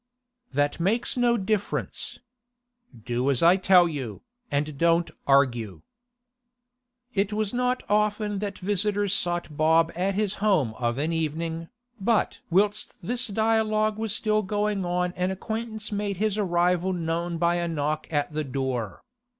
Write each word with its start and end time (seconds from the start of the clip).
'That 0.51 0.79
makes 0.79 1.15
no 1.15 1.37
difference. 1.37 2.17
Do 3.05 3.29
as 3.29 3.43
I 3.43 3.55
tell 3.55 3.87
you, 3.87 4.23
and 4.49 4.75
don't 4.75 5.11
argue.' 5.27 5.83
It 7.13 7.31
was 7.31 7.53
not 7.53 7.83
often 7.87 8.39
that 8.39 8.57
visitors 8.57 9.13
sought 9.13 9.55
Bob 9.55 9.91
at 9.95 10.15
his 10.15 10.33
home 10.41 10.73
of 10.79 10.97
an 10.97 11.13
evening, 11.13 11.67
but 11.99 12.39
whilst 12.49 12.95
this 13.05 13.27
dialogue 13.27 13.99
was 13.99 14.11
still 14.11 14.41
going 14.41 14.87
on 14.87 15.13
an 15.15 15.29
acquaintance 15.29 15.91
made 15.91 16.17
his 16.17 16.35
arrival 16.35 16.93
known 16.93 17.37
by 17.37 17.57
a 17.57 17.67
knock 17.67 18.07
at 18.11 18.33
the 18.33 18.43
door. 18.43 19.03